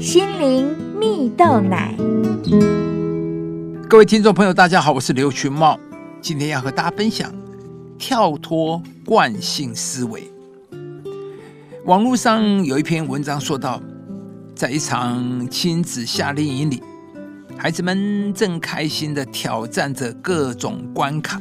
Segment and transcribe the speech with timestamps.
[0.00, 1.94] 心灵蜜豆奶。
[3.86, 5.78] 各位听众朋友，大家好，我是刘群茂，
[6.22, 7.30] 今天要和大家分享
[7.98, 10.32] 跳脱惯性思维。
[11.84, 13.78] 网络上有一篇文章说到，
[14.54, 16.82] 在一场亲子夏令营里，
[17.58, 21.38] 孩子们正开心的挑战着各种关卡，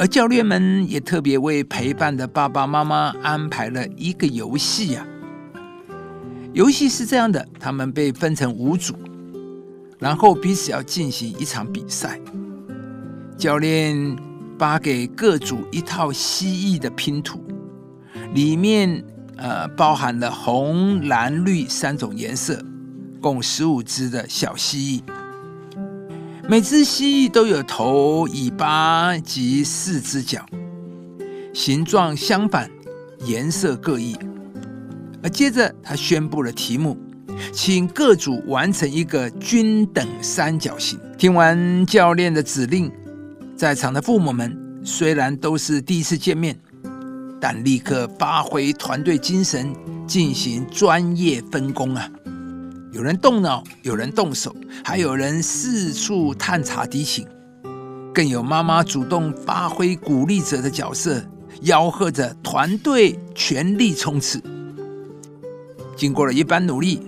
[0.00, 5.06] 而教练们也特别为陪伴的爸爸妈妈安排了一个游戏呀。
[6.52, 8.94] 游戏是这样的，他们被分成五组，
[10.00, 12.20] 然后彼此要进行一场比赛。
[13.38, 14.16] 教练
[14.58, 17.40] 发给各组一套蜥蜴的拼图，
[18.34, 19.04] 里面
[19.36, 22.60] 呃包含了红、蓝、绿三种颜色，
[23.20, 25.02] 共十五只的小蜥蜴。
[26.48, 30.44] 每只蜥蜴都有头、尾巴及四只脚，
[31.54, 32.68] 形状相反，
[33.24, 34.16] 颜色各异。
[35.22, 36.96] 而接着，他宣布了题目，
[37.52, 40.98] 请各组完成一个均等三角形。
[41.18, 42.90] 听完教练的指令，
[43.54, 46.58] 在场的父母们虽然都是第一次见面，
[47.38, 49.74] 但立刻发挥团队精神，
[50.06, 52.08] 进行专业分工啊！
[52.92, 57.26] 有人动脑，有人动手，还有人四处探查敌情，
[58.14, 61.22] 更有妈妈主动发挥鼓励者的角色，
[61.62, 64.42] 吆喝着团队全力冲刺。
[66.00, 66.98] 经过了一番努力，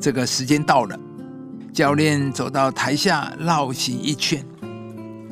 [0.00, 0.98] 这个时间到了，
[1.70, 4.42] 教练走到台下绕行一圈，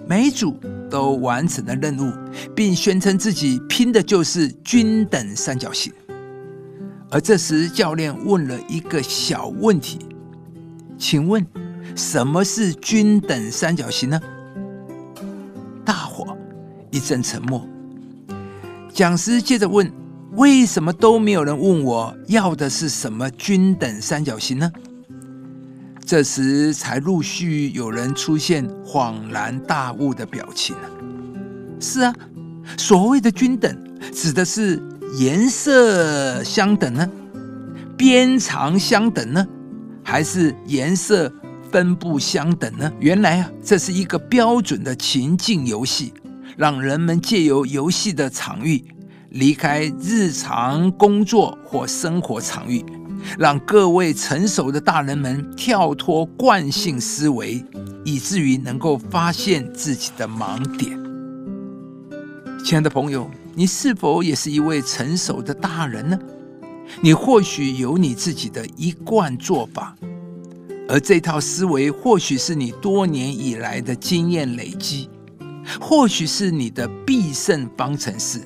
[0.06, 0.54] 每组
[0.90, 2.12] 都完成了任务，
[2.54, 5.90] 并宣称自己拼的就是均等三角形。
[7.08, 10.00] 而这时，教练问了一个小问题
[10.98, 11.46] ：“请问，
[11.96, 14.20] 什么是均等三角形呢？”
[15.86, 16.36] 大伙
[16.90, 17.66] 一阵沉默。
[18.92, 19.90] 讲师接着问。
[20.38, 24.70] 为什么都没有人问我要的是什么均等三角形呢？
[26.06, 30.76] 这时才陆续有人出现恍然大悟的表情
[31.80, 32.14] 是啊，
[32.76, 33.76] 所谓的均等
[34.12, 34.80] 指的是
[35.18, 37.10] 颜色相等呢，
[37.96, 39.44] 边长相等呢，
[40.04, 41.32] 还是颜色
[41.72, 42.92] 分布相等呢？
[43.00, 46.14] 原来啊，这是一个标准的情境游戏，
[46.56, 48.84] 让人们借由游戏的场域。
[49.30, 52.84] 离开日常工作或生活场域，
[53.38, 57.62] 让各位成熟的大人们跳脱惯性思维，
[58.04, 60.98] 以至于能够发现自己的盲点。
[62.64, 66.18] 亲爱的朋友，你是否也是一位成熟的大人呢？
[67.02, 69.94] 你或许有你自己的一贯做法，
[70.88, 75.10] 而这套思维或许是你多年以来的经验累积，
[75.78, 78.40] 或许是你的必胜方程式。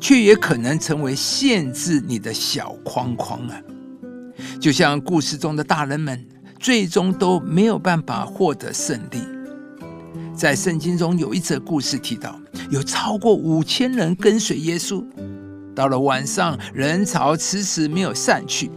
[0.00, 3.60] 却也可能成为限制你的小框框啊！
[4.60, 6.26] 就像故事中的大人们，
[6.58, 9.20] 最终都没有办法获得胜利。
[10.34, 12.38] 在圣经中有一则故事提到，
[12.70, 15.04] 有超过五千人跟随耶稣，
[15.74, 18.70] 到了晚上，人潮迟迟没有散去，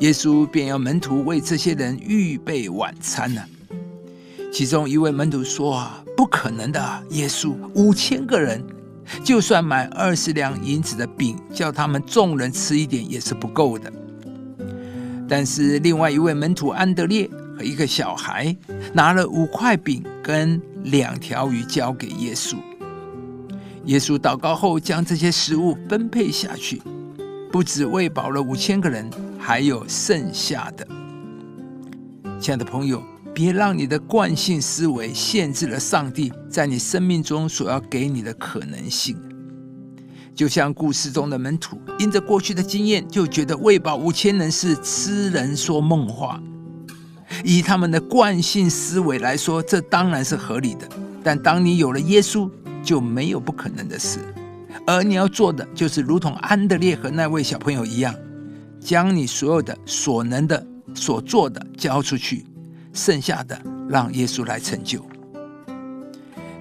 [0.00, 3.42] 耶稣便要门徒为这些人预备晚餐呢。
[4.52, 8.62] 其中一位门徒说：“啊，不可能的，耶稣，五千个人。”
[9.24, 13.92] 就算买二十两银子的饼，叫他们众人吃一点也是不够的。
[15.28, 18.56] 但是另外一位门徒安德烈和一个小孩
[18.92, 22.56] 拿了五块饼跟两条鱼交给耶稣。
[23.86, 26.80] 耶稣祷告后，将这些食物分配下去，
[27.50, 30.86] 不止喂饱了五千个人，还有剩下的。
[32.38, 33.11] 亲爱的朋友。
[33.34, 39.16] 别让你的惯性思维限制了上帝在你生命中所要给你的可能性。
[40.34, 46.42] 就像故事中的门徒，因着过去的经验，就觉得喂饱五千人是痴人说梦话。
[47.44, 50.88] 以他们的惯性思维来说，这当然是合理的。
[51.22, 52.50] 但当你有了耶稣，
[52.82, 54.18] 就没有不可能的事。
[54.86, 58.14] 而你要做的，就是如同安德烈和那位小朋友一样，
[58.80, 62.44] 将你所有的所能的、所做的交出去。
[62.92, 65.04] 剩下的让耶稣来成就。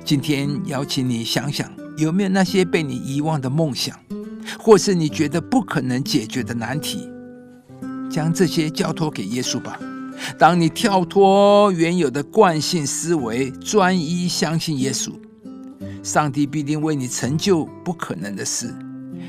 [0.04, 3.98] 今天邀请你想想，有没有那些被你遗忘的梦想，
[4.60, 7.10] 或是你觉得不可能解决的难题？
[8.10, 9.80] 将这些交托给耶稣吧。
[10.38, 15.12] 当你跳脱原有的惯性思维，专一相信耶稣，
[16.04, 18.74] 上帝必定为你成就不可能的事，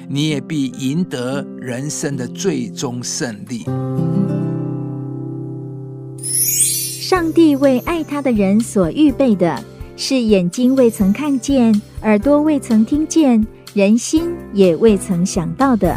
[0.09, 3.65] 你也必赢得人生的最终胜利。
[7.13, 9.63] 上帝为爱他的人所预备的，
[9.99, 11.71] 是眼睛未曾看见，
[12.01, 15.95] 耳朵未曾听见，人心也未曾想到的。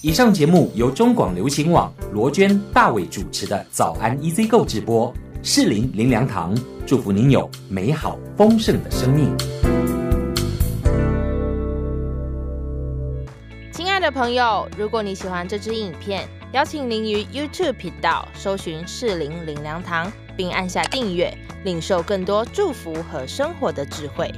[0.00, 5.12] 以上节目由中广流行网罗娟、大伟主持的《早安 EZ 购》直播，
[5.42, 6.56] 适林林良堂
[6.86, 9.30] 祝福您有美好丰盛的生命。
[13.74, 21.34] 亲爱的朋友，如果你喜欢这支影片，邀请您于 YouTube 频道搜寻适龄林良堂，并按下订阅，
[21.64, 24.30] 领受更多祝福和生活的智慧。